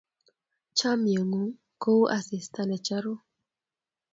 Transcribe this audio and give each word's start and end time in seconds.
Chamyengung 0.77 1.51
ko 1.81 1.91
u 2.03 2.05
asista 2.17 2.61
ne 2.65 2.77
charu 2.85 3.13